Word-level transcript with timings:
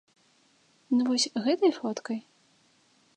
Ну 0.95 1.01
вось 1.09 1.27
гэтай 1.45 1.71
фоткай? 1.79 2.19